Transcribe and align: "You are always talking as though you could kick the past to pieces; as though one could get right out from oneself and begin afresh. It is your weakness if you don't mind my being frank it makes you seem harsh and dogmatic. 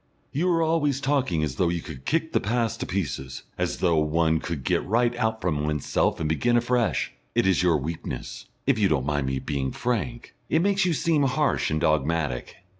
"You 0.31 0.49
are 0.49 0.63
always 0.63 0.99
talking 0.99 1.43
as 1.43 1.57
though 1.57 1.69
you 1.69 1.79
could 1.79 2.05
kick 2.05 2.31
the 2.33 2.39
past 2.39 2.79
to 2.79 2.87
pieces; 2.87 3.43
as 3.55 3.77
though 3.77 3.99
one 3.99 4.39
could 4.39 4.63
get 4.63 4.83
right 4.83 5.15
out 5.15 5.39
from 5.41 5.63
oneself 5.63 6.19
and 6.19 6.27
begin 6.27 6.57
afresh. 6.57 7.13
It 7.35 7.45
is 7.45 7.61
your 7.61 7.77
weakness 7.77 8.47
if 8.65 8.79
you 8.79 8.87
don't 8.89 9.05
mind 9.05 9.27
my 9.27 9.37
being 9.37 9.71
frank 9.71 10.33
it 10.49 10.63
makes 10.63 10.85
you 10.85 10.93
seem 10.93 11.21
harsh 11.21 11.69
and 11.69 11.79
dogmatic. 11.79 12.55